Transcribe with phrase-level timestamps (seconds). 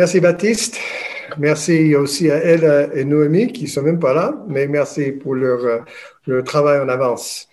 [0.00, 0.78] Merci Baptiste.
[1.36, 5.84] Merci aussi à elle et Noémie qui sont même pas là, mais merci pour leur,
[6.26, 7.50] leur travail en avance.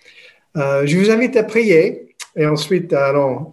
[0.56, 2.94] Euh, je vous invite à prier et ensuite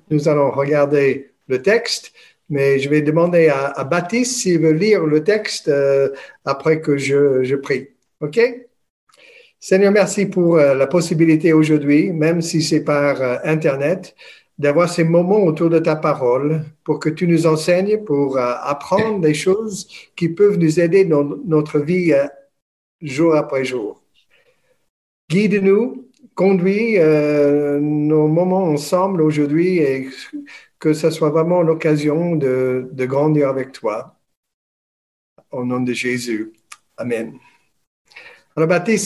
[0.09, 2.13] nous allons regarder le texte,
[2.47, 6.07] mais je vais demander à, Baptiste s'il veut lire le texte euh,
[6.45, 7.89] après que je, je prie.
[8.21, 8.39] OK?
[9.59, 14.15] Seigneur, merci pour euh, la possibilité aujourd'hui, même si c'est par euh, Internet,
[14.57, 19.19] d'avoir ces moments autour de ta parole pour que tu nous enseignes, pour euh, apprendre
[19.19, 22.13] des choses qui peuvent nous aider dans notre vie
[23.01, 24.01] jour après jour.
[25.29, 30.09] Guide-nous, conduis nos moments ensemble aujourd'hui et
[30.79, 34.19] que ce soit vraiment l'occasion de, de grandir avec toi.
[35.51, 36.53] Au nom de Jésus.
[36.97, 37.39] Amen.
[38.55, 39.05] Alors, Baptiste,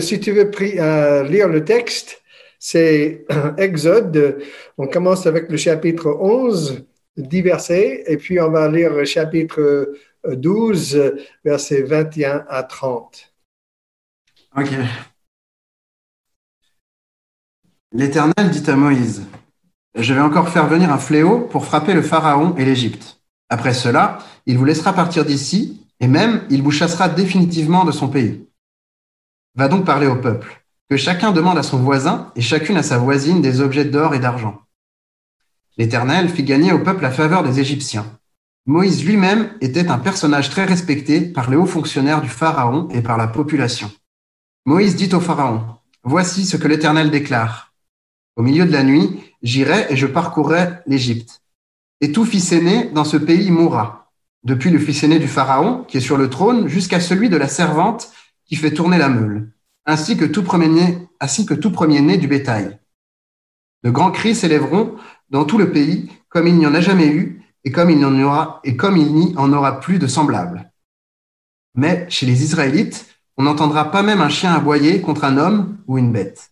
[0.00, 2.19] si, tu veux euh, lire le texte,
[2.60, 3.24] c'est
[3.56, 4.44] Exode.
[4.78, 6.84] On commence avec le chapitre 11,
[7.16, 9.92] 10 versets, et puis on va lire le chapitre
[10.24, 11.14] 12,
[11.44, 13.32] versets 21 à 30.
[14.56, 14.68] Ok.
[17.92, 19.26] L'Éternel dit à Moïse,
[19.96, 23.20] Je vais encore faire venir un fléau pour frapper le Pharaon et l'Égypte.
[23.48, 28.08] Après cela, il vous laissera partir d'ici, et même il vous chassera définitivement de son
[28.08, 28.46] pays.
[29.56, 32.98] Va donc parler au peuple, que chacun demande à son voisin et chacune à sa
[32.98, 34.60] voisine des objets d'or et d'argent.
[35.78, 38.18] L'Éternel fit gagner au peuple la faveur des Égyptiens.
[38.66, 43.16] Moïse lui-même était un personnage très respecté par les hauts fonctionnaires du Pharaon et par
[43.18, 43.88] la population.
[44.66, 45.62] Moïse dit au Pharaon,
[46.02, 47.72] Voici ce que l'Éternel déclare.
[48.34, 51.42] Au milieu de la nuit, j'irai et je parcourrai l'Égypte.
[52.00, 54.10] Et tout fils aîné dans ce pays mourra,
[54.42, 57.48] depuis le fils aîné du Pharaon, qui est sur le trône, jusqu'à celui de la
[57.48, 58.10] servante
[58.44, 59.52] qui fait tourner la meule,
[59.86, 62.78] ainsi que tout premier-né, du bétail.
[63.82, 64.96] De grands cris s'élèveront
[65.30, 68.04] dans tout le pays, comme il n'y en a jamais eu, et comme il n'y
[68.04, 70.70] en aura, et comme il n'y en aura plus de semblables.
[71.74, 75.98] Mais chez les Israélites, on n'entendra pas même un chien aboyer contre un homme ou
[75.98, 76.50] une bête.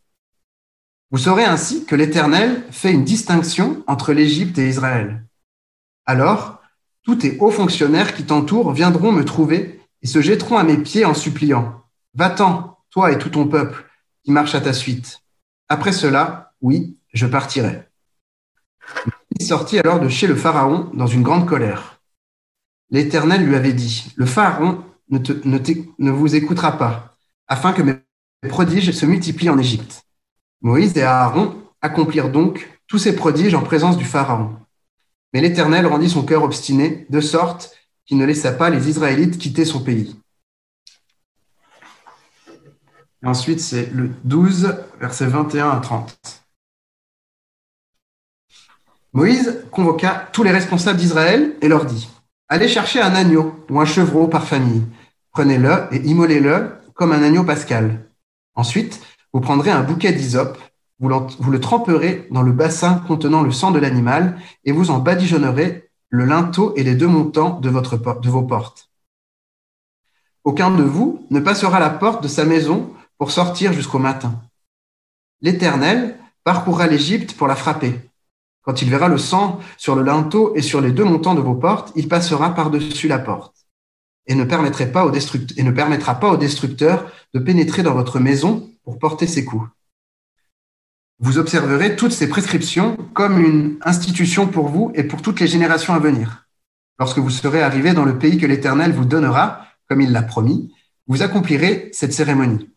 [1.10, 5.26] Vous saurez ainsi que l'Éternel fait une distinction entre l'Égypte et Israël.
[6.06, 6.60] Alors,
[7.02, 11.04] tous tes hauts fonctionnaires qui t'entourent viendront me trouver et se jetteront à mes pieds
[11.04, 11.82] en suppliant.
[12.14, 13.84] Va-t'en, toi et tout ton peuple,
[14.24, 15.20] qui marche à ta suite.
[15.68, 17.88] Après cela, oui, je partirai.
[19.38, 22.00] Il sortit alors de chez le Pharaon dans une grande colère.
[22.90, 25.18] L'Éternel lui avait dit, le Pharaon ne,
[25.98, 27.16] ne vous écoutera pas,
[27.46, 27.98] afin que mes
[28.48, 30.04] prodiges se multiplient en Égypte.
[30.62, 34.56] Moïse et Aaron accomplirent donc tous ces prodiges en présence du Pharaon.
[35.32, 39.66] Mais l'Éternel rendit son cœur obstiné, de sorte qu'il ne laissa pas les Israélites quitter
[39.66, 40.18] son pays
[43.24, 46.44] ensuite, c'est le 12, versets 21 à 30.
[49.12, 52.08] Moïse convoqua tous les responsables d'Israël et leur dit
[52.48, 54.82] Allez chercher un agneau ou un chevreau par famille.
[55.32, 58.08] Prenez-le et immolez-le comme un agneau pascal.
[58.54, 59.00] Ensuite,
[59.32, 60.58] vous prendrez un bouquet d'hysope,
[60.98, 64.98] vous, vous le tremperez dans le bassin contenant le sang de l'animal et vous en
[64.98, 68.90] badigeonnerez le linteau et les deux montants de, votre, de vos portes.
[70.44, 74.40] Aucun de vous ne passera la porte de sa maison pour sortir jusqu'au matin.
[75.40, 78.00] L'Éternel parcourra l'Égypte pour la frapper.
[78.62, 81.54] Quand il verra le sang sur le linteau et sur les deux montants de vos
[81.54, 83.58] portes, il passera par-dessus la porte
[84.28, 84.86] et ne, permettra
[86.14, 89.66] pas au destructeur de pénétrer dans votre maison pour porter ses coups.
[91.18, 95.94] Vous observerez toutes ces prescriptions comme une institution pour vous et pour toutes les générations
[95.94, 96.46] à venir.
[96.98, 100.72] Lorsque vous serez arrivés dans le pays que l'Éternel vous donnera, comme il l'a promis,
[101.06, 102.68] vous accomplirez cette cérémonie.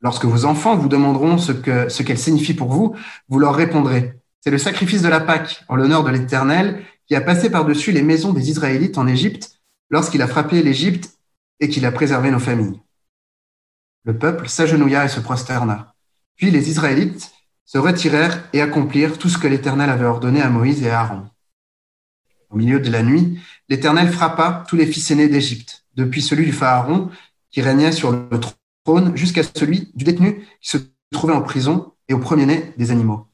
[0.00, 2.94] Lorsque vos enfants vous demanderont ce qu'elle ce qu'elle signifie pour vous,
[3.28, 7.20] vous leur répondrez, c'est le sacrifice de la Pâque en l'honneur de l'Éternel qui a
[7.20, 11.18] passé par-dessus les maisons des Israélites en Égypte lorsqu'il a frappé l'Égypte
[11.60, 12.80] et qu'il a préservé nos familles.
[14.04, 15.94] Le peuple s'agenouilla et se prosterna.
[16.36, 17.32] Puis les Israélites
[17.64, 21.28] se retirèrent et accomplirent tout ce que l'Éternel avait ordonné à Moïse et à Aaron.
[22.50, 26.52] Au milieu de la nuit, l'Éternel frappa tous les fils aînés d'Égypte, depuis celui du
[26.52, 27.10] Pharaon
[27.50, 28.38] qui régnait sur le
[28.86, 30.78] trône jusqu'à celui du détenu qui se
[31.10, 33.26] trouvait en prison et au premier-né des animaux.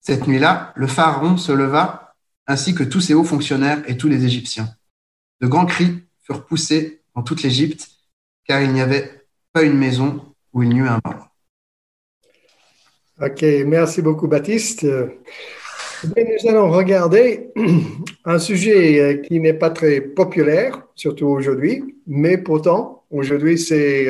[0.00, 2.14] Cette nuit-là, le pharaon se leva,
[2.46, 4.68] ainsi que tous ses hauts fonctionnaires et tous les Égyptiens.
[5.42, 7.88] De grands cris furent poussés dans toute l'Égypte,
[8.46, 10.24] car il n'y avait pas une maison
[10.54, 11.28] où il n'y eut un mort.
[13.20, 14.84] OK, merci beaucoup, Baptiste.
[14.84, 17.52] nous allons regarder
[18.24, 24.08] un sujet euh, qui n'est pas très populaire, surtout aujourd'hui, mais pourtant, aujourd'hui, c'est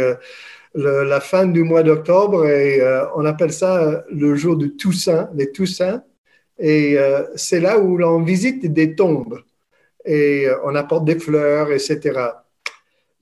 [0.74, 5.30] la fin du mois d'octobre et euh, on appelle ça euh, le jour de Toussaint,
[5.34, 6.02] les Toussaints.
[6.58, 9.42] Et euh, c'est là où l'on visite des tombes.
[10.04, 12.00] et on apporte des fleurs, etc.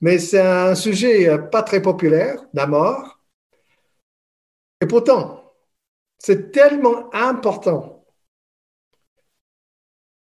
[0.01, 3.21] Mais c'est un sujet pas très populaire, la mort.
[4.81, 5.53] Et pourtant,
[6.19, 8.05] c'est tellement important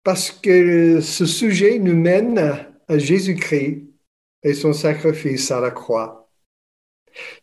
[0.03, 2.39] parce que ce sujet nous mène
[2.89, 3.85] à Jésus-Christ
[4.43, 6.18] et son sacrifice à la croix.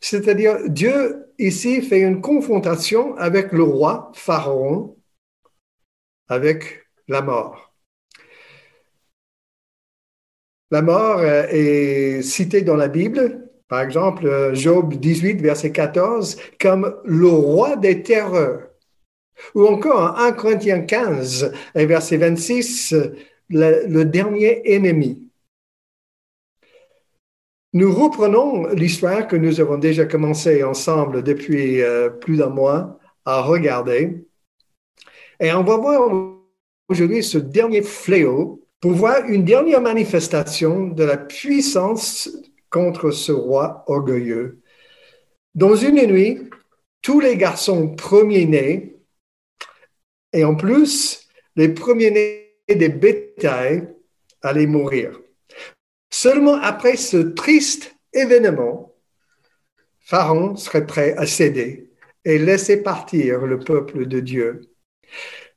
[0.07, 4.95] C'est-à-dire, Dieu ici fait une confrontation avec le roi Pharaon,
[6.27, 7.73] avec la mort.
[10.69, 16.95] La mort euh, est citée dans la Bible, par exemple, Job 18, verset 14, comme
[17.03, 18.61] le roi des terreurs.
[19.55, 22.93] Ou encore 1 Corinthiens 15, verset 26,
[23.49, 25.24] le dernier ennemi.
[27.75, 33.41] Nous reprenons l'histoire que nous avons déjà commencé ensemble depuis euh, plus d'un mois à
[33.41, 34.25] regarder.
[35.41, 36.09] Et on va voir
[36.87, 42.29] aujourd'hui ce dernier fléau pour voir une dernière manifestation de la puissance
[42.69, 44.61] contre ce roi orgueilleux.
[45.53, 46.49] Dans une nuit,
[47.01, 48.95] tous les garçons premiers-nés,
[50.31, 53.89] et en plus, les premiers-nés des bétails
[54.41, 55.19] allaient mourir.
[56.25, 58.95] Seulement après ce triste événement,
[59.99, 61.91] Pharaon serait prêt à céder
[62.23, 64.61] et laisser partir le peuple de Dieu.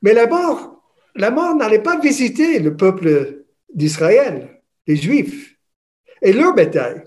[0.03, 0.83] Mais la mort,
[1.15, 5.57] la mort n'allait pas visiter le peuple d'Israël, les Juifs,
[6.21, 7.03] et leur bétail.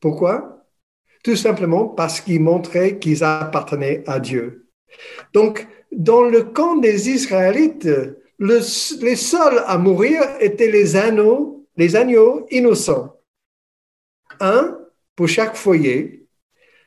[0.00, 0.66] Pourquoi?
[1.22, 4.66] Tout simplement parce qu'ils montraient qu'ils appartenaient à Dieu.
[5.32, 7.88] Donc, dans le camp des Israélites,
[8.40, 13.16] les seuls à mourir étaient les anneaux les agneaux innocents,
[14.40, 14.78] un
[15.16, 16.26] pour chaque foyer,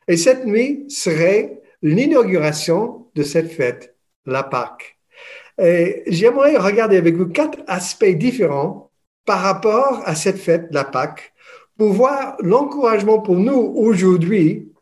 [0.07, 3.95] et cette nuit serait l'inauguration de cette fête,
[4.25, 4.97] la Pâque.
[5.57, 8.91] Et j'aimerais regarder avec vous quatre aspects différents
[9.25, 11.33] par rapport à cette fête, la Pâque,
[11.77, 14.73] pour voir l'encouragement pour nous aujourd'hui.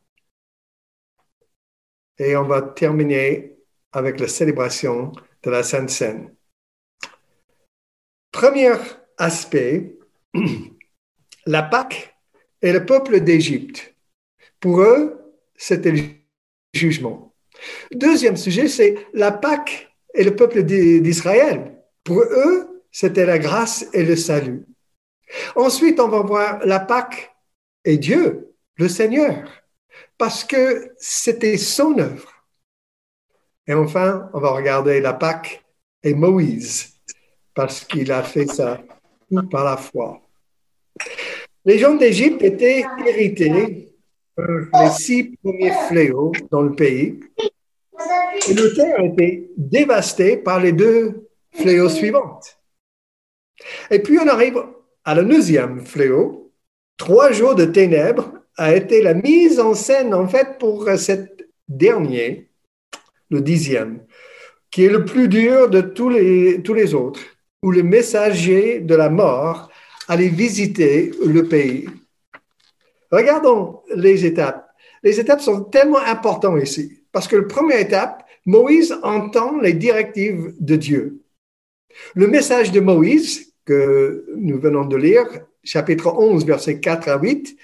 [2.18, 3.58] Et on va terminer
[3.92, 5.12] avec la célébration
[5.44, 6.34] de la Sainte Seine.
[8.32, 8.74] Premier
[9.18, 9.99] aspect,
[11.46, 12.16] la Pâque
[12.62, 13.96] est le peuple d'Égypte.
[14.60, 16.04] Pour eux, c'était le
[16.74, 17.34] jugement.
[17.92, 21.84] Deuxième sujet, c'est la Pâque et le peuple d'Israël.
[22.04, 24.66] Pour eux, c'était la grâce et le salut.
[25.56, 27.32] Ensuite, on va voir la Pâque
[27.86, 29.50] et Dieu, le Seigneur,
[30.18, 32.34] parce que c'était son œuvre.
[33.68, 35.64] Et enfin, on va regarder la Pâque
[36.04, 36.94] et Moïse,
[37.54, 38.82] parce qu'il a fait ça
[39.52, 40.22] par la foi.
[41.66, 43.90] Les gens d'Égypte étaient hérités
[44.38, 47.20] les six premiers fléaux dans le pays.
[48.50, 52.40] Et le terre était dévasté par les deux fléaux suivants.
[53.92, 54.64] Et puis on arrive
[55.04, 56.52] à la neuvième fléau.
[56.98, 62.50] Trois jours de ténèbres a été la mise en scène en fait pour cet dernier,
[63.30, 64.06] le dixième,
[64.72, 67.22] qui est le plus dur de tous les, tous les autres
[67.62, 69.70] où le messager de la mort
[70.08, 71.88] allait visiter le pays.
[73.12, 74.70] Regardons les étapes.
[75.04, 80.54] Les étapes sont tellement importantes ici, parce que la première étape, Moïse entend les directives
[80.60, 81.22] de Dieu.
[82.16, 85.26] Le message de Moïse, que nous venons de lire,
[85.64, 87.56] chapitre 11, versets 4 à 8,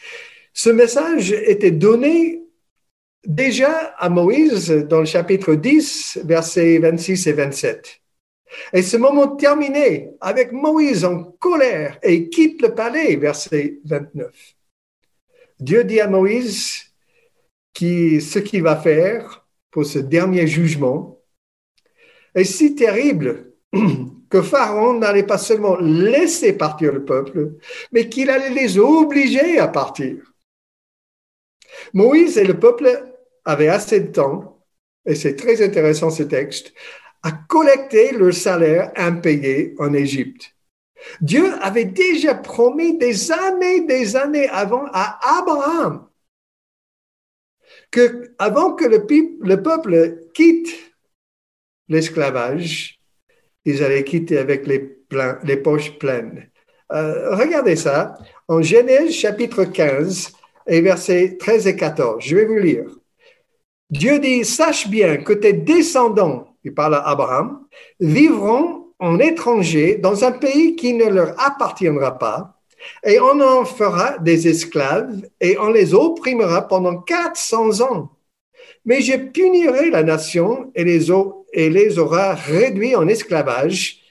[0.53, 2.43] ce message était donné
[3.25, 8.01] déjà à Moïse dans le chapitre 10, versets 26 et 27.
[8.73, 14.55] Et ce moment terminé avec Moïse en colère et quitte le palais, verset 29.
[15.59, 16.83] Dieu dit à Moïse
[17.73, 21.21] qui, ce qu'il va faire pour ce dernier jugement
[22.33, 23.53] est si terrible
[24.29, 27.53] que Pharaon n'allait pas seulement laisser partir le peuple,
[27.91, 30.33] mais qu'il allait les obliger à partir.
[31.93, 34.61] Moïse et le peuple avaient assez de temps,
[35.05, 36.73] et c'est très intéressant ce texte,
[37.25, 40.55] à collecter leur salaire impayé en Égypte.
[41.21, 46.07] Dieu avait déjà promis des années, des années avant à Abraham
[47.89, 49.05] que avant que le,
[49.41, 50.69] le peuple quitte
[51.87, 52.99] l'esclavage,
[53.65, 54.99] ils allaient quitter avec les,
[55.43, 56.47] les poches pleines.
[56.91, 58.17] Euh, regardez ça
[58.47, 60.31] en Genèse chapitre 15
[60.67, 62.23] et versets 13 et 14.
[62.23, 62.85] Je vais vous lire.
[63.89, 67.61] Dieu dit, sache bien que tes descendants il parle à Abraham,
[67.99, 72.55] vivront en étranger dans un pays qui ne leur appartiendra pas,
[73.05, 78.11] et on en fera des esclaves et on les opprimera pendant 400 ans.
[78.83, 84.01] Mais je punirai la nation et les, aura réduits en esclavage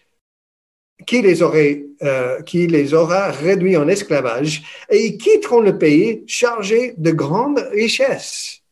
[1.07, 6.25] qui les, aurait, euh, qui les aura réduits en esclavage et ils quitteront le pays
[6.27, 8.64] chargés de grandes richesses.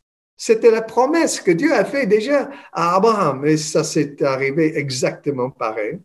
[0.44, 5.50] C'était la promesse que Dieu a fait déjà à Abraham et ça s'est arrivé exactement
[5.50, 6.00] pareil.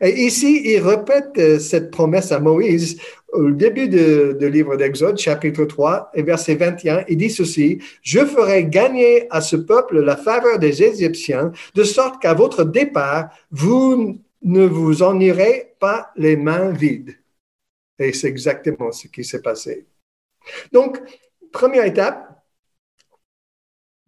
[0.00, 2.98] Et ici, il répète euh, cette promesse à Moïse
[3.30, 7.04] au début du livre d'Exode, chapitre 3 et verset 21.
[7.10, 12.22] Il dit ceci, Je ferai gagner à ce peuple la faveur des Égyptiens, de sorte
[12.22, 17.18] qu'à votre départ, vous ne vous en irez pas les mains vides.
[17.98, 19.84] Et c'est exactement ce qui s'est passé.
[20.72, 20.98] Donc,
[21.52, 22.31] première étape,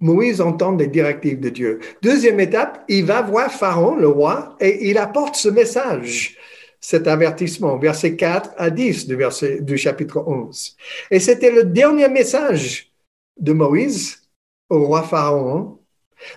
[0.04, 1.80] Moïse entend des directives de Dieu.
[2.02, 6.37] Deuxième étape, il va voir Pharaon, le roi, et il apporte ce message,
[6.78, 9.16] cet avertissement, verset 4 à 10 du,
[9.62, 10.76] du chapitre 11.
[11.11, 12.92] Et c'était le dernier message
[13.40, 14.28] de Moïse
[14.68, 15.78] au roi Pharaon.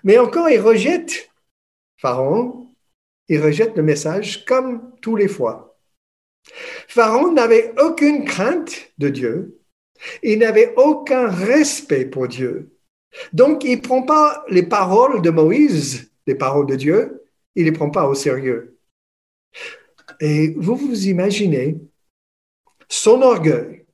[0.05, 1.29] Mais encore, il rejette
[1.97, 2.69] Pharaon,
[3.27, 5.77] il rejette le message comme tous les fois.
[6.87, 9.59] Pharaon n'avait aucune crainte de Dieu,
[10.23, 12.76] il n'avait aucun respect pour Dieu.
[13.33, 17.23] Donc, il ne prend pas les paroles de Moïse, les paroles de Dieu,
[17.55, 18.77] il ne les prend pas au sérieux.
[20.19, 21.79] Et vous vous imaginez,
[22.87, 23.85] son orgueil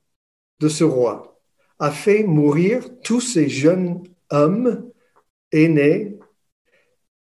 [0.60, 1.40] de ce roi
[1.78, 4.90] a fait mourir tous ces jeunes hommes
[5.52, 6.18] aînés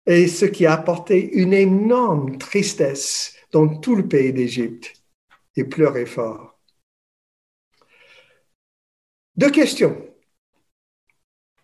[0.06, 4.94] et ce qui a apporté une énorme tristesse dans tout le pays d'Égypte.
[5.56, 6.58] Il pleurait fort.
[9.36, 10.07] Deux questions.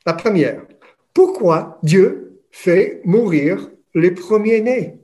[0.07, 0.67] La première,
[1.13, 4.99] pourquoi Dieu fait mourir les premiers-nés?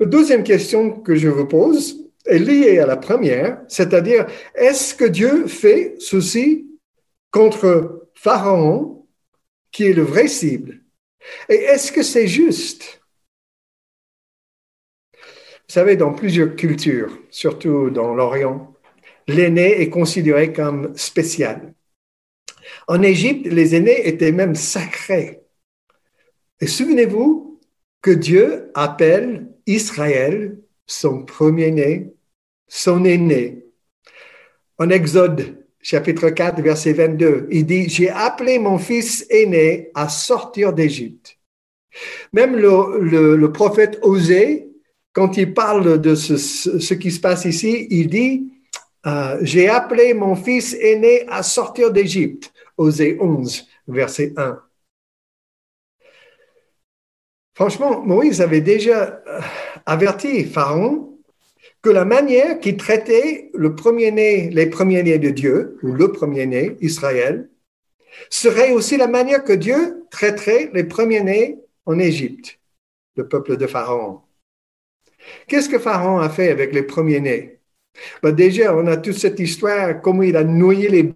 [0.00, 5.04] La deuxième question que je vous pose est liée à la première, c'est-à-dire, est-ce que
[5.04, 6.66] Dieu fait ceci
[7.30, 9.06] contre Pharaon,
[9.70, 10.80] qui est le vrai cible?
[11.48, 13.00] Et est-ce que c'est juste?
[15.14, 18.74] Vous savez, dans plusieurs cultures, surtout dans l'Orient,
[19.26, 21.71] l'aîné est considéré comme spécial.
[22.88, 25.40] En Égypte, les aînés étaient même sacrés.
[26.60, 27.60] Et souvenez-vous
[28.00, 32.12] que Dieu appelle Israël son premier-né,
[32.68, 33.64] son aîné.
[34.78, 40.72] En Exode chapitre 4, verset 22, il dit, j'ai appelé mon fils aîné à sortir
[40.72, 41.38] d'Égypte.
[42.32, 44.68] Même le, prophète Osée,
[45.12, 48.48] quand il parle de ce, qui se passe ici, il dit,
[49.06, 52.51] euh, j'ai appelé mon fils aîné à sortir d'Égypte.
[52.82, 54.60] Osée 11, verset 1.
[57.54, 59.40] Franchement, Moïse avait déjà euh,
[59.86, 61.18] averti Pharaon
[61.80, 67.50] que la manière qu'il traitait le premier-né, les premiers-nés de Dieu, ou le premier-né, Israël,
[68.30, 72.58] serait aussi la manière que Dieu traiterait les premiers-nés en Égypte,
[73.16, 74.22] le peuple de Pharaon.
[75.46, 77.60] Qu'est-ce que Pharaon a fait avec les premiers-nés?
[78.22, 81.14] Ben Déjà, on a toute cette histoire, comment il a noyé les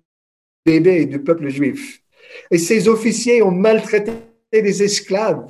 [0.67, 2.03] bébés du peuple juif.
[2.51, 4.13] Et ces officiers ont maltraité
[4.53, 5.47] les esclaves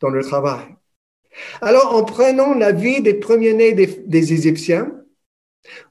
[0.00, 0.66] dans le travail.
[1.60, 4.92] Alors, en prenant la vie des premiers-nés des, Égyptiens,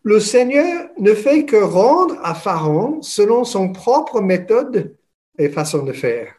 [0.04, 4.96] le Seigneur ne fait que rendre à Pharaon selon son propre méthode
[5.38, 6.34] et façon de faire.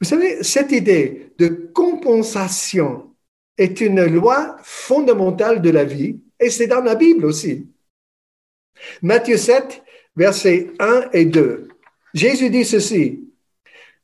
[0.00, 3.14] Vous savez, cette idée de compensation
[3.56, 7.68] est une loi fondamentale de la vie et c'est dans la Bible aussi.
[9.02, 9.82] Matthieu 7,
[10.16, 11.68] versets 1 et 2.
[12.14, 13.24] Jésus dit ceci,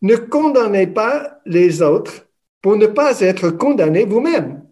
[0.03, 2.27] ne condamnez pas les autres
[2.61, 4.65] pour ne pas être condamnés vous-même,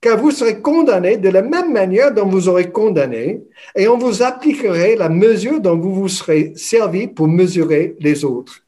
[0.00, 3.44] car vous serez condamnés de la même manière dont vous aurez condamné,
[3.74, 8.62] et on vous appliquerait la mesure dont vous vous serez servi pour mesurer les autres.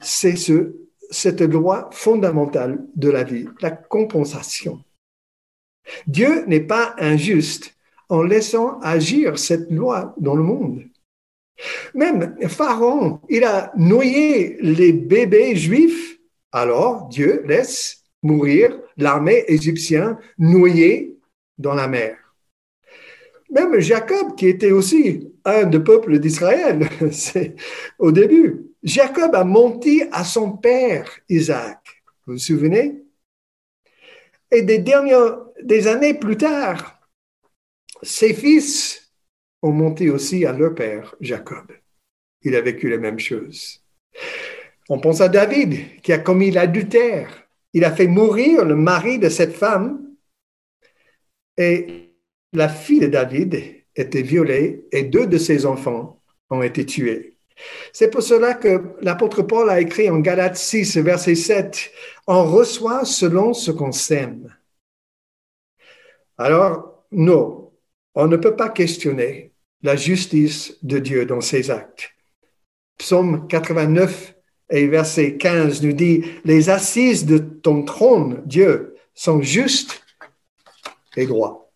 [0.00, 0.76] C'est ce,
[1.10, 4.82] cette loi fondamentale de la vie, la compensation.
[6.06, 7.74] Dieu n'est pas injuste
[8.10, 10.82] en laissant agir cette loi dans le monde.
[11.94, 16.18] Même Pharaon, il a noyé les bébés juifs,
[16.52, 21.16] alors Dieu laisse mourir l'armée égyptienne noyée
[21.58, 22.16] dans la mer.
[23.50, 26.88] Même Jacob, qui était aussi un des peuples d'Israël,
[27.98, 31.78] au début, Jacob a menti à son père Isaac.
[32.26, 33.02] Vous vous souvenez?
[34.50, 34.84] Et des
[35.62, 36.99] des années plus tard,
[38.02, 39.12] ses fils
[39.62, 41.72] ont monté aussi à leur père, Jacob.
[42.42, 43.82] Il a vécu la même chose.
[44.88, 47.46] On pense à David, qui a commis l'adultère.
[47.72, 50.14] Il a fait mourir le mari de cette femme
[51.56, 52.14] et
[52.52, 57.36] la fille de David était violée et deux de ses enfants ont été tués.
[57.92, 61.92] C'est pour cela que l'apôtre Paul a écrit en Galates 6, verset 7,
[62.26, 64.56] On reçoit selon ce qu'on sème.
[66.38, 67.59] Alors, non,
[68.14, 69.52] on ne peut pas questionner
[69.82, 72.10] la justice de Dieu dans ses actes.
[72.98, 74.34] Psaume 89
[74.70, 80.02] et verset 15 nous dit, les assises de ton trône, Dieu, sont justes
[81.16, 81.72] et droits.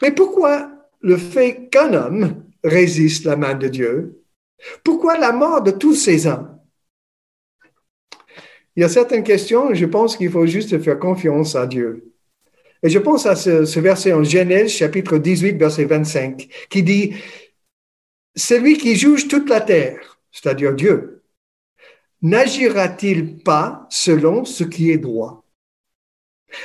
[0.00, 4.22] Mais pourquoi le fait qu'un homme résiste la main de Dieu?
[4.84, 6.58] Pourquoi la mort de tous ces hommes?
[8.76, 12.11] Il y a certaines questions, je pense qu'il faut juste faire confiance à Dieu.
[12.82, 17.14] Et je pense à ce, verset en Genèse, chapitre 18, verset 25, qui dit,
[18.34, 21.22] Celui qui juge toute la terre, c'est-à-dire Dieu,
[22.22, 25.44] n'agira-t-il pas selon ce qui est droit?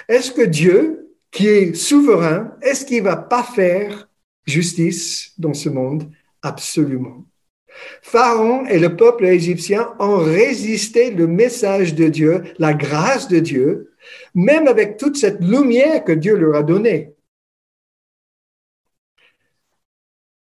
[0.07, 4.09] Est-ce que Dieu, qui est souverain, est-ce qu'il va pas faire
[4.45, 6.11] justice dans ce monde?
[6.41, 7.25] Absolument.
[8.01, 13.91] Pharaon et le peuple égyptien ont résisté le message de Dieu, la grâce de Dieu,
[14.33, 17.13] même avec toute cette lumière que Dieu leur a donnée.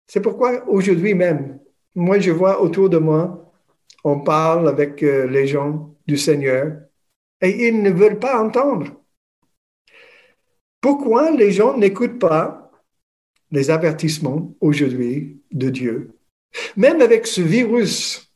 [0.07, 1.59] C'est pourquoi aujourd'hui même,
[1.95, 3.53] moi je vois autour de moi,
[4.05, 6.77] on parle avec euh, les gens du Seigneur
[7.41, 9.03] et ils ne veulent pas entendre.
[10.81, 12.71] Pourquoi les gens n'écoutent pas
[13.51, 16.17] les avertissements aujourd'hui de Dieu?
[16.77, 18.33] Même avec ce virus,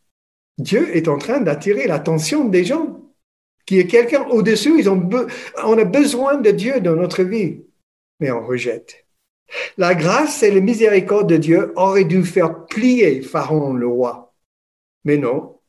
[0.59, 3.00] Dieu est en train d'attirer l'attention des gens,
[3.71, 4.81] qui est quelqu'un au-dessus.
[4.81, 5.09] Ils ont
[5.63, 7.63] on a besoin de Dieu dans notre vie,
[8.19, 9.07] mais on rejette.
[9.79, 14.35] La grâce et la miséricorde de Dieu auraient dû faire plier Pharaon le roi.
[15.05, 15.61] Mais non,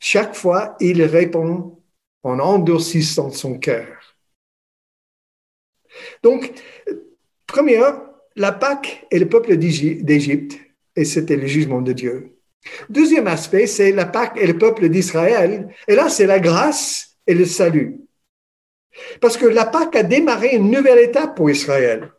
[0.00, 1.80] chaque fois, il répond
[2.24, 4.16] en endurcissant son cœur.
[6.24, 6.54] Donc,
[7.46, 8.02] première,
[8.34, 10.58] la Pâque et le peuple d'Égypte
[10.96, 12.36] et c'était le jugement de Dieu.
[12.88, 15.72] Deuxième aspect, c'est la Pâque et le peuple d'Israël.
[15.86, 18.00] Et là, c'est la grâce et le salut.
[19.20, 22.12] Parce que la Pâque a démarré une nouvelle étape pour Israël.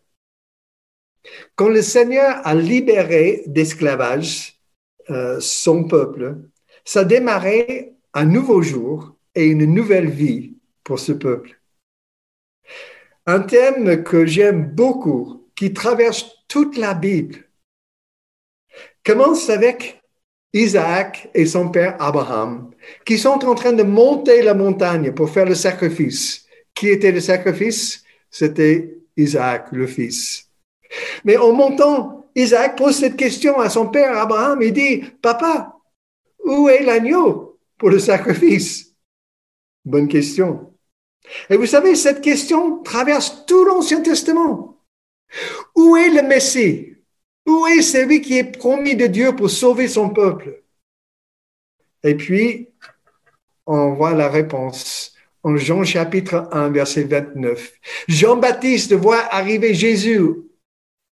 [1.55, 4.59] Quand le Seigneur a libéré d'esclavage
[5.09, 6.37] euh, son peuple,
[6.83, 11.59] ça a démarré un nouveau jour et une nouvelle vie pour ce peuple.
[13.25, 17.49] Un thème que j'aime beaucoup, qui traverse toute la Bible,
[19.03, 20.03] commence avec
[20.55, 22.71] Isaac et son père Abraham,
[23.05, 26.45] qui sont en train de monter la montagne pour faire le sacrifice.
[26.73, 28.03] Qui était le sacrifice?
[28.31, 30.49] C'était Isaac, le fils.
[31.25, 34.61] Mais en montant, Isaac pose cette question à son père Abraham.
[34.61, 35.75] Il dit, Papa,
[36.45, 38.93] où est l'agneau pour le sacrifice?
[39.83, 40.73] Bonne question.
[41.49, 44.79] Et vous savez, cette question traverse tout l'Ancien Testament.
[45.75, 46.94] Où est le Messie?
[47.45, 50.63] Où est celui qui est promis de Dieu pour sauver son peuple?
[52.03, 52.69] Et puis,
[53.65, 57.73] on voit la réponse en Jean chapitre 1, verset 29.
[58.07, 60.21] Jean-Baptiste voit arriver Jésus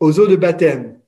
[0.01, 0.99] aux eaux de baptême.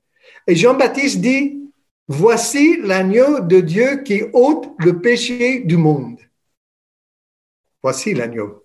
[0.47, 1.65] Et Jean-Baptiste dit,
[2.07, 6.19] Voici l'agneau de Dieu qui ôte le péché du monde.
[7.81, 8.63] Voici l'agneau.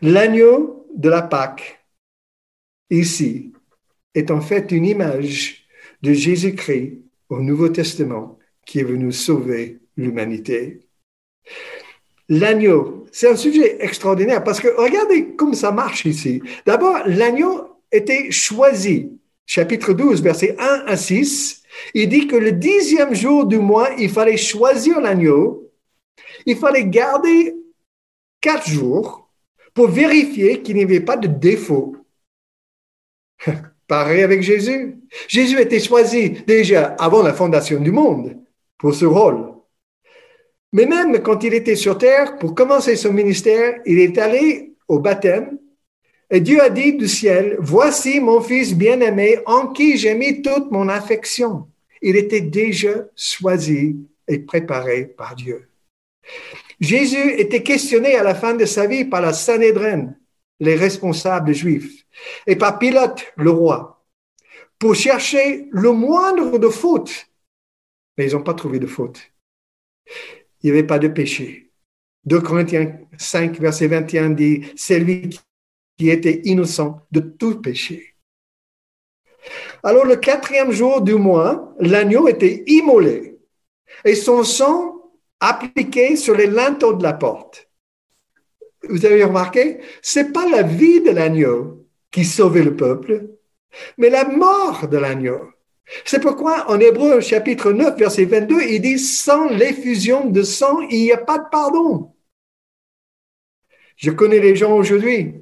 [0.00, 1.84] L'agneau de la Pâque,
[2.88, 3.49] ici,
[4.14, 5.66] est en fait une image
[6.02, 10.80] de Jésus-Christ au Nouveau Testament qui est venu sauver l'humanité.
[12.28, 16.42] L'agneau, c'est un sujet extraordinaire parce que regardez comme ça marche ici.
[16.64, 19.18] D'abord, l'agneau était choisi.
[19.46, 24.10] Chapitre 12, versets 1 à 6, il dit que le dixième jour du mois, il
[24.10, 25.68] fallait choisir l'agneau.
[26.46, 27.56] Il fallait garder
[28.40, 29.28] quatre jours
[29.74, 31.96] pour vérifier qu'il n'y avait pas de défaut.
[33.98, 34.96] Avec Jésus.
[35.28, 38.36] Jésus était choisi déjà avant la fondation du monde
[38.78, 39.48] pour ce rôle.
[40.72, 45.00] Mais même quand il était sur terre, pour commencer son ministère, il est allé au
[45.00, 45.58] baptême
[46.30, 50.70] et Dieu a dit du ciel, voici mon fils bien-aimé en qui j'ai mis toute
[50.70, 51.66] mon affection.
[52.00, 53.96] Il était déjà choisi
[54.28, 55.68] et préparé par Dieu.
[56.80, 60.14] Jésus était questionné à la fin de sa vie par la Sanhédrin,
[60.60, 62.06] les responsables juifs
[62.46, 64.04] et par Pilate, le roi,
[64.78, 67.26] pour chercher le moindre de faute.
[68.16, 69.20] Mais ils n'ont pas trouvé de faute.
[70.62, 71.72] Il n'y avait pas de péché.
[72.24, 75.40] 2 Corinthiens 5, verset 21 dit, c'est lui
[75.96, 78.16] qui était innocent de tout péché.
[79.82, 83.38] Alors le quatrième jour du mois, l'agneau était immolé
[84.04, 87.69] et son sang appliqué sur les linteaux de la porte.
[88.90, 93.28] Vous avez remarqué, c'est pas la vie de l'agneau, qui sauvait le peuple,
[93.98, 95.50] mais la mort de l'agneau.
[96.04, 101.02] C'est pourquoi en Hébreu chapitre 9 verset 22, il dit sans l'effusion de sang, il
[101.02, 102.14] n'y a pas de pardon.
[103.96, 105.34] Je connais les gens aujourd'hui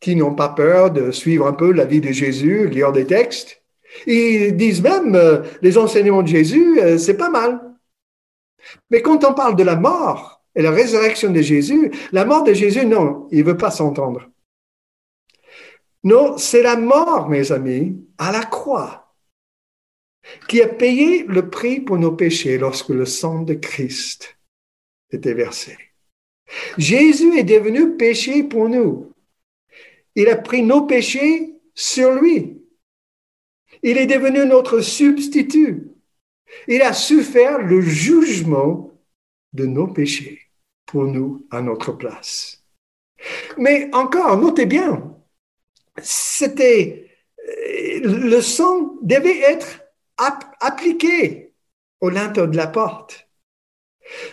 [0.00, 3.62] qui n'ont pas peur de suivre un peu la vie de Jésus, lire des textes.
[4.06, 7.60] Ils disent même, euh, les enseignements de Jésus, euh, c'est pas mal.
[8.90, 12.52] Mais quand on parle de la mort et la résurrection de Jésus, la mort de
[12.52, 14.30] Jésus, non, il ne veut pas s'entendre.
[16.04, 19.14] Non, c'est la mort, mes amis, à la croix,
[20.48, 24.36] qui a payé le prix pour nos péchés lorsque le sang de Christ
[25.10, 25.76] était versé.
[26.76, 29.12] Jésus est devenu péché pour nous.
[30.14, 32.58] Il a pris nos péchés sur lui.
[33.82, 35.88] Il est devenu notre substitut.
[36.68, 38.91] Il a souffert le jugement
[39.52, 40.40] de nos péchés
[40.86, 42.62] pour nous à notre place.
[43.56, 45.16] Mais encore, notez bien,
[46.02, 47.10] c'était
[47.48, 49.80] euh, le sang devait être
[50.60, 51.54] appliqué
[52.00, 53.28] au linteau de la porte.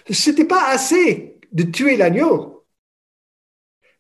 [0.10, 2.66] Ce n'était pas assez de tuer l'agneau.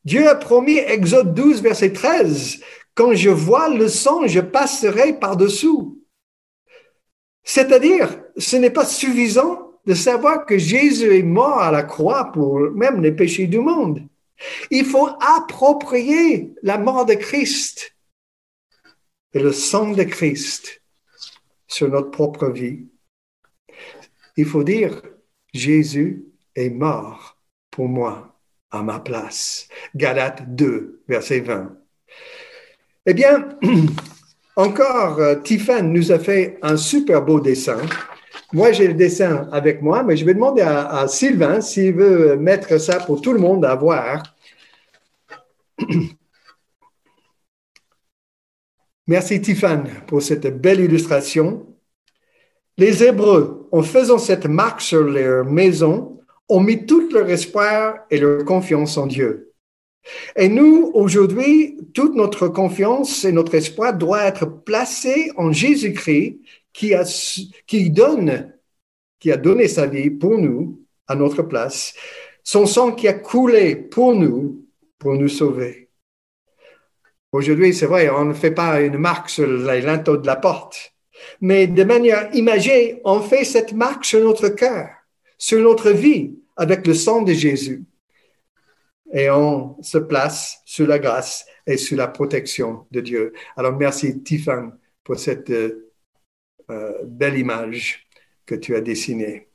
[0.05, 2.61] Dieu a promis, Exode 12, verset 13,
[2.95, 6.03] quand je vois le sang, je passerai par-dessous.
[7.43, 9.58] C'est-à-dire, ce n'est pas suffisant
[9.89, 14.07] de savoir que Jésus est mort à la croix pour même les péchés du monde.
[14.69, 17.95] Il faut approprier la mort de Christ
[19.33, 20.83] et le sang de Christ
[21.67, 22.85] sur notre propre vie.
[24.37, 25.01] Il faut dire,
[25.55, 26.23] Jésus
[26.53, 27.39] est mort
[27.71, 29.67] pour moi à ma place.
[29.95, 31.75] Galates 2, verset 20.
[33.07, 33.57] Eh bien,
[34.55, 37.81] encore, euh, Tiffany nous a fait un super beau dessin.
[38.51, 42.79] Moi, j'ai le dessin avec moi, mais je vais demander à, Sylvain s'il veut mettre
[42.79, 44.23] ça pour tout le monde à voir.
[49.07, 51.67] Merci Tiffany pour cette belle illustration.
[52.77, 58.17] Les Hébreux, en faisant cette marque sur leur maison, ont mis tout leur espoir et
[58.17, 59.53] leur confiance en Dieu.
[60.35, 66.39] Et nous, aujourd'hui, toute notre confiance et notre espoir doit être placé en Jésus-Christ
[66.79, 67.03] qui, a,
[67.67, 68.53] qui donne,
[69.19, 71.93] qui a donné sa vie pour nous à notre place,
[72.41, 74.65] son sang qui a coulé pour nous,
[74.97, 75.89] pour nous sauver.
[77.33, 80.93] Aujourd'hui, c'est vrai, on ne fait pas une marque sur les linteaux de la porte,
[81.41, 84.87] mais de manière imagée, on fait cette marque sur notre cœur,
[85.37, 87.83] sur notre vie, avec le sang de Jésus.
[89.11, 93.33] Et on se place sous la grâce et sous la protection de Dieu.
[93.57, 94.69] Alors merci Tiffany
[95.03, 95.88] pour cette euh,
[97.05, 98.07] belle image
[98.45, 99.49] que tu as dessinée.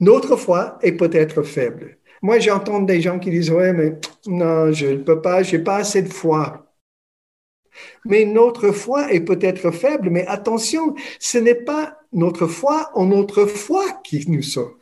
[0.00, 1.98] Notre foi est peut-être faible.
[2.22, 5.76] Moi, j'entends des gens qui disent, ouais, mais non, je ne peux pas, j'ai pas
[5.76, 6.74] assez de foi.
[8.04, 13.46] Mais notre foi est peut-être faible, mais attention, ce n'est pas notre foi en notre
[13.46, 14.76] foi qui nous sauve.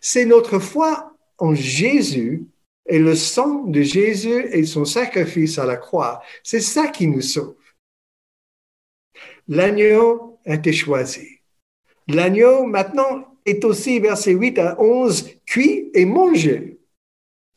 [0.00, 2.46] C'est notre foi en Jésus
[2.86, 6.22] et le sang de Jésus et son sacrifice à la croix.
[6.42, 7.56] C'est ça qui nous sauve.
[9.48, 11.40] L'agneau a été choisi.
[12.08, 16.78] L'agneau, maintenant, est aussi, verset 8 à 11, cuit et mangé.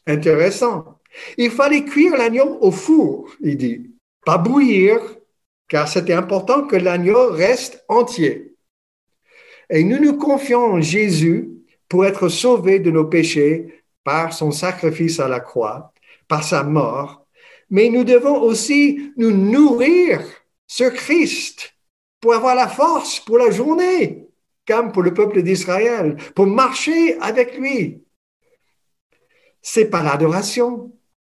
[0.06, 0.99] Intéressant.
[1.38, 3.89] Il fallait cuire l'agneau au four, il dit.
[4.25, 4.99] Pas bouillir,
[5.67, 8.56] car c'était important que l'agneau reste entier.
[9.69, 11.49] Et nous nous confions en Jésus
[11.88, 15.93] pour être sauvés de nos péchés par son sacrifice à la croix,
[16.28, 17.25] par sa mort.
[17.69, 20.21] Mais nous devons aussi nous nourrir
[20.67, 21.73] sur Christ
[22.19, 24.27] pour avoir la force pour la journée,
[24.67, 28.03] comme pour le peuple d'Israël, pour marcher avec lui.
[29.62, 30.91] C'est pas l'adoration,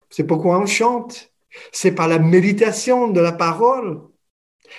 [0.10, 1.32] c'est pourquoi on chante,
[1.72, 4.02] c'est pas la méditation de la parole,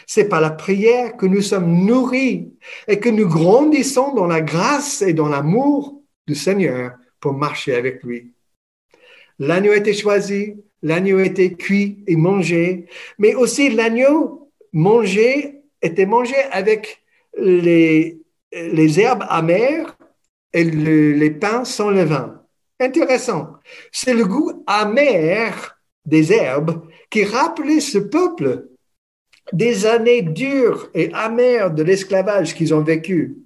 [0.06, 2.52] c'est par la prière que nous sommes nourris
[2.88, 8.02] et que nous grandissons dans la grâce et dans l'amour du Seigneur pour marcher avec
[8.02, 8.32] lui.
[9.38, 12.86] L'agneau a été choisi, l'agneau a été cuit et mangé,
[13.18, 17.03] mais aussi l'agneau mangé était mangé avec
[17.37, 18.18] les,
[18.53, 19.97] les herbes amères
[20.53, 22.42] et les pains sans levain.
[22.81, 23.55] Intéressant.
[23.90, 28.66] C'est le goût amer des herbes qui rappelait ce peuple
[29.53, 33.37] des années dures et amères de l'esclavage qu'ils ont vécu.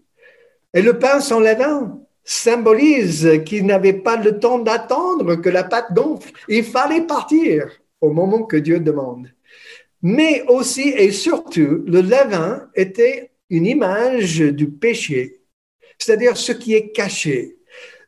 [0.72, 5.92] Et le pain sans levain symbolise qu'ils n'avaient pas le temps d'attendre que la pâte
[5.92, 6.32] gonfle.
[6.48, 7.70] Il fallait partir
[8.00, 9.28] au moment que Dieu demande
[10.08, 15.40] mais aussi et surtout, le levain était une image du péché,
[15.98, 17.56] c'est-à-dire ce qui est caché,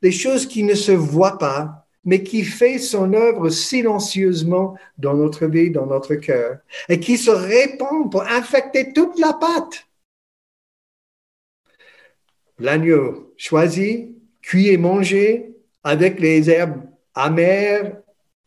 [0.01, 5.47] les choses qui ne se voient pas, mais qui fait son œuvre silencieusement dans notre
[5.47, 6.59] vie, dans notre cœur,
[6.89, 9.89] et qui se répand pour infecter toute la pâte.
[12.61, 16.81] L'agneau choisi, cuit et mangé avec les herbes
[17.17, 17.97] amères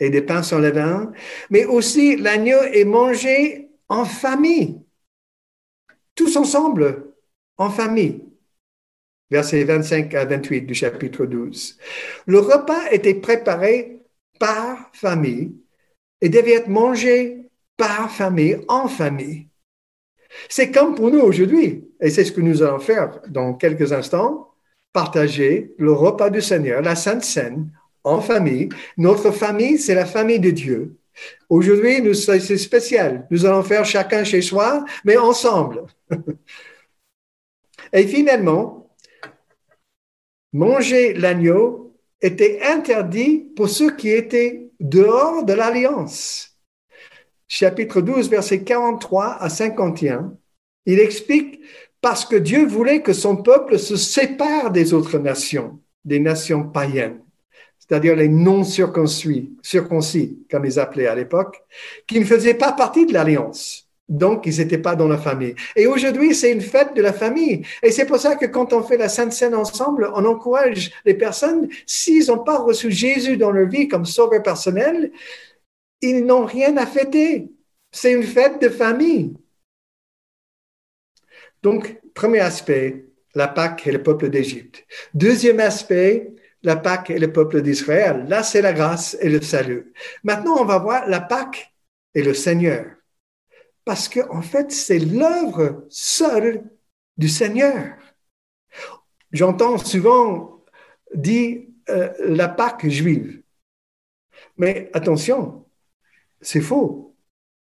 [0.01, 1.13] et des pains sans levain,
[1.51, 4.81] mais aussi l'agneau est mangé en famille,
[6.15, 7.13] tous ensemble,
[7.57, 8.25] en famille.
[9.29, 11.77] Versets 25 à 28 du chapitre 12.
[12.25, 14.01] Le repas était préparé
[14.39, 15.55] par famille
[16.19, 19.47] et devait être mangé par famille, en famille.
[20.49, 24.49] C'est comme pour nous aujourd'hui, et c'est ce que nous allons faire dans quelques instants,
[24.93, 27.71] partager le repas du Seigneur, la Sainte Seine,
[28.03, 28.69] en famille.
[28.97, 30.97] Notre famille, c'est la famille de Dieu.
[31.49, 33.27] Aujourd'hui, c'est spécial.
[33.29, 35.85] Nous allons faire chacun chez soi, mais ensemble.
[37.93, 38.89] Et finalement,
[40.53, 46.57] manger l'agneau était interdit pour ceux qui étaient dehors de l'alliance.
[47.47, 50.33] Chapitre 12, versets 43 à 51,
[50.85, 51.59] il explique
[51.99, 57.21] parce que Dieu voulait que son peuple se sépare des autres nations, des nations païennes
[57.91, 61.61] c'est-à-dire les non-circoncis, circoncis, comme ils appelaient à l'époque,
[62.07, 63.89] qui ne faisaient pas partie de l'alliance.
[64.07, 65.55] Donc, ils n'étaient pas dans la famille.
[65.75, 67.65] Et aujourd'hui, c'est une fête de la famille.
[67.83, 71.15] Et c'est pour ça que quand on fait la Sainte Seine ensemble, on encourage les
[71.15, 75.11] personnes, s'ils n'ont pas reçu Jésus dans leur vie comme sauveur personnel,
[75.99, 77.49] ils n'ont rien à fêter.
[77.91, 79.33] C'est une fête de famille.
[81.61, 83.03] Donc, premier aspect,
[83.35, 84.85] la Pâque et le peuple d'Égypte.
[85.13, 86.31] Deuxième aspect,
[86.63, 88.25] la Pâque et le peuple d'Israël.
[88.27, 89.93] Là, c'est la grâce et le salut.
[90.23, 91.73] Maintenant, on va voir la Pâque
[92.13, 92.85] et le Seigneur.
[93.85, 96.63] Parce que, en fait, c'est l'œuvre seule
[97.17, 97.95] du Seigneur.
[99.31, 100.63] J'entends souvent
[101.13, 103.41] dire euh, la Pâque juive.
[104.57, 105.65] Mais attention,
[106.41, 107.15] c'est faux.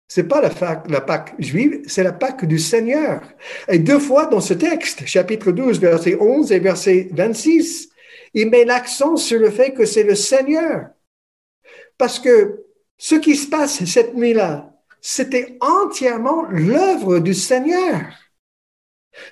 [0.08, 0.50] C'est pas la,
[0.88, 3.22] la Pâque juive, c'est la Pâque du Seigneur.
[3.68, 7.89] Et deux fois dans ce texte, chapitre 12, verset 11 et verset 26,
[8.34, 10.90] il met l'accent sur le fait que c'est le Seigneur.
[11.98, 12.64] Parce que
[12.96, 18.12] ce qui se passe cette nuit-là, c'était entièrement l'œuvre du Seigneur.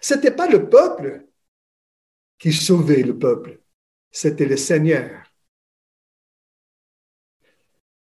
[0.01, 1.27] C'était pas le peuple
[2.39, 3.61] qui sauvait le peuple,
[4.11, 5.25] c'était le Seigneur.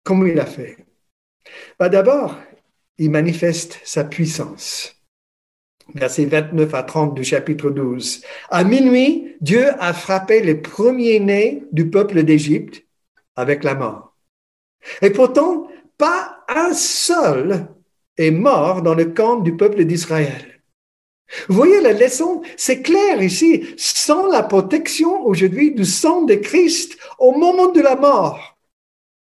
[0.03, 0.86] Comment il a fait?
[1.79, 2.38] Bah, d'abord,
[2.97, 5.03] il manifeste sa puissance
[5.93, 8.24] versets 29 à 30 du chapitre 12.
[8.50, 12.86] À minuit, Dieu a frappé les premiers-nés du peuple d'Égypte
[13.36, 14.15] avec la mort.
[15.02, 15.67] Et pourtant,
[15.98, 17.67] pas un seul
[18.17, 20.62] est mort dans le camp du peuple d'Israël.
[21.48, 26.98] Vous voyez la leçon, c'est clair ici, sans la protection aujourd'hui du sang de Christ
[27.17, 28.54] au moment de la mort,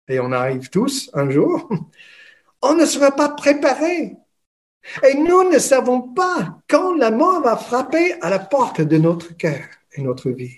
[0.10, 1.70] et on arrive tous un jour,
[2.62, 4.18] on ne sera pas préparé
[5.08, 9.36] et nous ne savons pas quand la mort va frapper à la porte de notre
[9.38, 10.58] cœur et notre vie.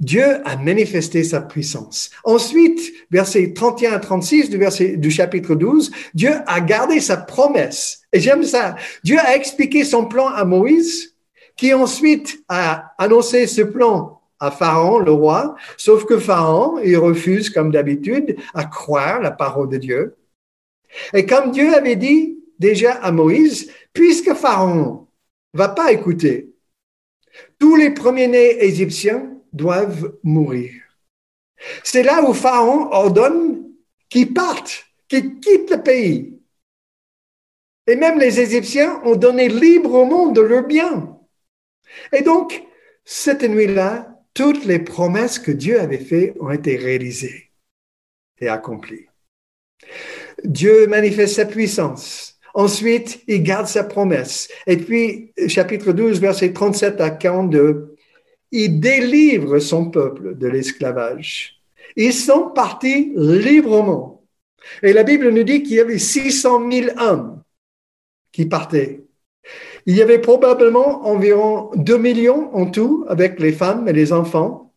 [0.00, 2.10] Dieu a manifesté sa puissance.
[2.24, 8.02] Ensuite, versets 31 à 36 du, verset, du chapitre 12, Dieu a gardé sa promesse.
[8.12, 8.76] Et j'aime ça.
[9.02, 11.16] Dieu a expliqué son plan à Moïse,
[11.56, 17.48] qui ensuite a annoncé ce plan à Pharaon, le roi, sauf que Pharaon, il refuse,
[17.48, 20.16] comme d'habitude, à croire la parole de Dieu.
[21.14, 25.06] Et comme Dieu avait dit, déjà à Moïse, puisque Pharaon
[25.54, 26.54] va pas écouter,
[27.58, 30.72] tous les premiers-nés égyptiens doivent mourir.
[31.82, 33.66] C'est là où Pharaon ordonne
[34.08, 36.38] qu'ils partent, qu'ils quittent le pays.
[37.86, 41.18] Et même les Égyptiens ont donné librement de leurs biens.
[42.12, 42.64] Et donc,
[43.04, 47.52] cette nuit-là, toutes les promesses que Dieu avait faites ont été réalisées
[48.40, 49.06] et accomplies.
[50.44, 54.48] Dieu manifeste sa puissance Ensuite, il garde sa promesse.
[54.66, 57.94] Et puis, chapitre 12, verset 37 à 42,
[58.50, 61.60] il délivre son peuple de l'esclavage.
[61.96, 64.24] Ils sont partis librement.
[64.82, 67.42] Et la Bible nous dit qu'il y avait 600 000 hommes
[68.32, 69.04] qui partaient.
[69.84, 74.72] Il y avait probablement environ 2 millions en tout, avec les femmes et les enfants,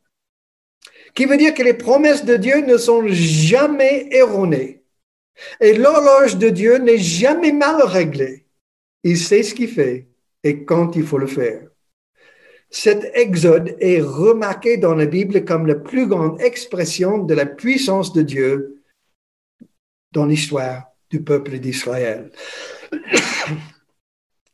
[1.16, 4.79] qui veut dire que les promesses de Dieu ne sont jamais erronées.
[5.60, 8.46] Et l'horloge de Dieu n'est jamais mal réglée.
[9.04, 10.08] Il sait ce qu'il fait
[10.44, 11.68] et quand il faut le faire.
[12.70, 18.14] Cet exode est remarqué dans la Bible comme la plus grande expression de la puissance
[18.14, 18.84] de Dieu
[20.12, 22.32] dans l'histoire du peuple d'Israël.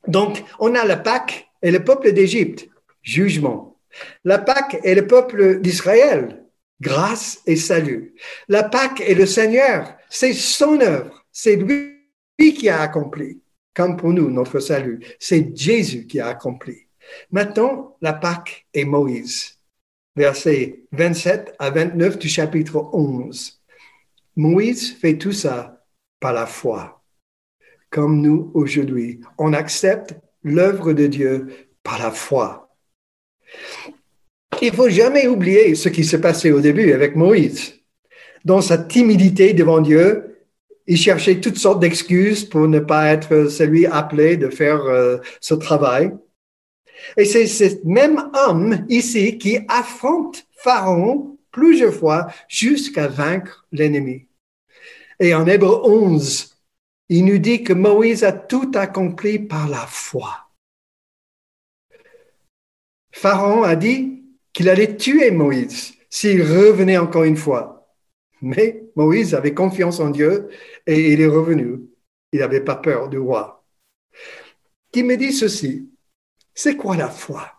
[0.07, 2.69] Donc, on a la Pâque et le peuple d'Égypte,
[3.01, 3.79] jugement.
[4.23, 6.44] La Pâque et le peuple d'Israël,
[6.81, 8.13] grâce et salut.
[8.47, 11.25] La Pâque et le Seigneur, c'est son œuvre.
[11.31, 11.95] C'est lui
[12.37, 13.41] qui a accompli.
[13.73, 15.05] Comme pour nous, notre salut.
[15.19, 16.87] C'est Jésus qui a accompli.
[17.31, 19.59] Maintenant, la Pâque et Moïse.
[20.15, 23.61] Versets 27 à 29 du chapitre 11.
[24.37, 25.85] Moïse fait tout ça
[26.19, 27.03] par la foi,
[27.89, 29.19] comme nous aujourd'hui.
[29.37, 32.75] On accepte l'œuvre de Dieu par la foi.
[34.61, 37.75] Il faut jamais oublier ce qui s'est passé au début avec Moïse.
[38.45, 40.35] Dans sa timidité devant Dieu,
[40.87, 45.55] il cherchait toutes sortes d'excuses pour ne pas être celui appelé de faire euh, ce
[45.55, 46.11] travail.
[47.17, 54.27] Et c'est ce même homme ici qui affronte Pharaon plusieurs fois jusqu'à vaincre l'ennemi.
[55.19, 56.55] Et en Hébreu 11,
[57.09, 60.49] il nous dit que Moïse a tout accompli par la foi.
[63.11, 64.24] Pharaon a dit
[64.55, 67.91] qu'il allait tuer Moïse s'il revenait encore une fois.
[68.41, 70.49] Mais Moïse avait confiance en Dieu
[70.87, 71.81] et il est revenu.
[72.31, 73.65] Il n'avait pas peur du roi.
[74.91, 75.89] Qui me dit ceci,
[76.53, 77.51] c'est quoi la foi?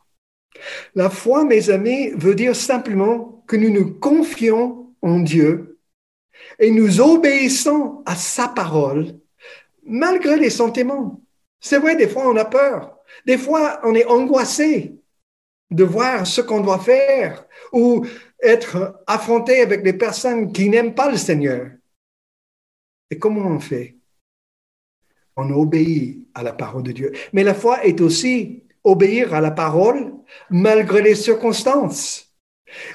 [0.95, 5.79] La foi, mes amis, veut dire simplement que nous nous confions en Dieu
[6.59, 9.21] et nous obéissons à sa parole
[9.85, 11.23] malgré les sentiments.
[11.61, 14.97] C'est vrai, des fois on a peur, des fois on est angoissé
[15.71, 18.07] de voir ce qu'on doit faire ou
[18.43, 21.71] être affronté avec des personnes qui n'aiment pas le Seigneur.
[23.11, 23.97] Et comment on fait?
[25.37, 27.13] On obéit à la parole de Dieu.
[27.33, 30.13] Mais la foi est aussi obéir à la parole
[30.51, 32.33] malgré les circonstances.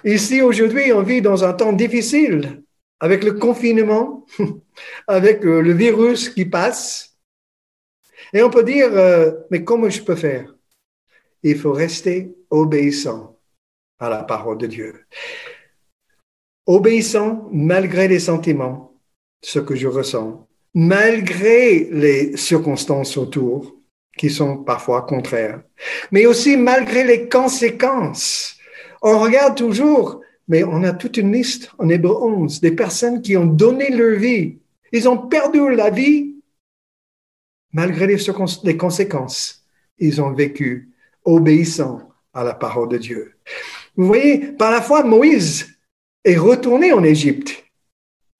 [0.03, 2.63] Ici, aujourd'hui, on vit dans un temps difficile
[2.99, 4.25] avec le confinement,
[5.07, 7.17] avec euh, le virus qui passe.
[8.33, 10.55] Et on peut dire, euh, mais comment je peux faire?
[11.43, 13.37] Il faut rester obéissant
[13.99, 15.05] à la parole de Dieu.
[16.67, 18.93] Obéissant malgré les sentiments,
[19.41, 23.75] ce que je ressens, malgré les circonstances autour
[24.17, 25.63] qui sont parfois contraires,
[26.11, 28.55] mais aussi malgré les conséquences.
[29.01, 33.35] On regarde toujours, mais on a toute une liste en Hébreu 11 des personnes qui
[33.35, 34.59] ont donné leur vie.
[34.91, 36.35] Ils ont perdu la vie
[37.73, 38.17] malgré les,
[38.63, 39.65] les conséquences.
[39.97, 40.91] Ils ont vécu
[41.23, 43.35] obéissant à la parole de Dieu.
[43.95, 45.77] Vous voyez, par la foi, Moïse
[46.23, 47.63] est retourné en Égypte.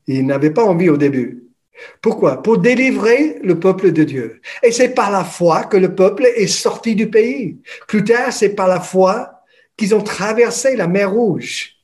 [0.08, 1.43] Il n'avait pas envie au début.
[2.01, 2.41] Pourquoi?
[2.41, 4.41] Pour délivrer le peuple de Dieu.
[4.63, 7.60] Et c'est par la foi que le peuple est sorti du pays.
[7.88, 9.41] Plus tard, c'est par la foi
[9.77, 11.77] qu'ils ont traversé la mer Rouge.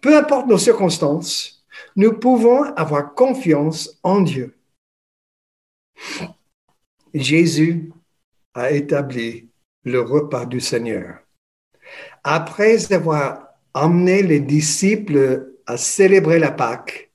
[0.00, 1.64] Peu importe nos circonstances,
[1.94, 4.56] nous pouvons avoir confiance en Dieu.
[7.12, 7.92] Jésus
[8.54, 9.48] a établi
[9.86, 11.20] le repas du Seigneur.
[12.24, 17.12] Après avoir emmené les disciples à célébrer la Pâque,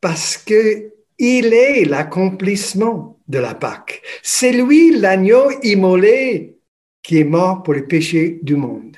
[0.00, 4.02] parce que il est l'accomplissement de la Pâque.
[4.22, 6.58] C'est lui l'agneau immolé
[7.02, 8.96] qui est mort pour les péchés du monde.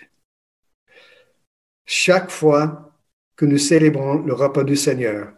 [1.87, 2.93] Chaque fois
[3.35, 5.33] que nous célébrons le repas du Seigneur,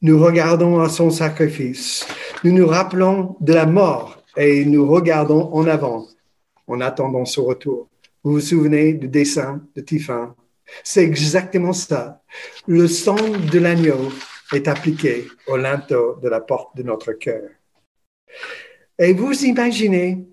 [0.00, 2.06] nous regardons à son sacrifice,
[2.44, 6.06] nous nous rappelons de la mort et nous regardons en avant
[6.66, 7.88] en attendant son retour.
[8.22, 10.34] Vous vous souvenez du dessin de Tiffin?
[10.82, 12.22] C'est exactement ça.
[12.66, 14.10] Le sang de l'agneau
[14.52, 17.50] est appliqué au linteau de la porte de notre cœur.
[18.98, 20.26] Et vous imaginez,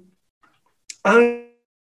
[1.04, 1.39] un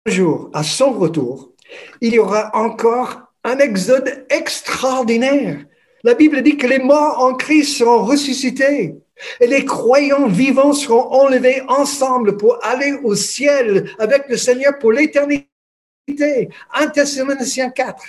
[0.05, 1.53] jour, à son retour,
[2.01, 5.65] il y aura encore un exode extraordinaire.
[6.03, 8.95] La Bible dit que les morts en Christ seront ressuscités
[9.39, 14.91] et les croyants vivants seront enlevés ensemble pour aller au ciel avec le Seigneur pour
[14.91, 15.49] l'éternité.
[16.73, 18.03] 1 Thessaloniciens 4.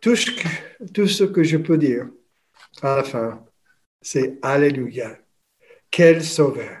[0.00, 0.16] Tout
[0.94, 2.08] tout ce que je peux dire,
[2.82, 3.44] à la fin,
[4.00, 5.18] c'est Alléluia.
[5.90, 6.78] Quel sauveur.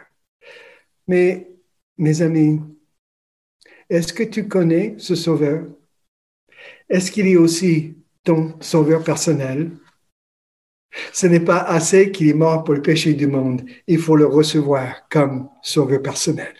[1.06, 1.50] Mais,
[1.98, 2.60] mes amis,
[3.88, 5.66] est-ce que tu connais ce sauveur?
[6.88, 9.70] Est-ce qu'il est aussi ton sauveur personnel?
[11.12, 13.62] Ce n'est pas assez qu'il est mort pour le péché du monde.
[13.86, 16.54] Il faut le recevoir comme sauveur personnel.